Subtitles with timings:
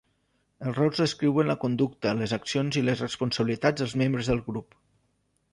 [0.69, 4.79] Els rols descriuen la conducta, les accions i les responsabilitats dels membres del grup.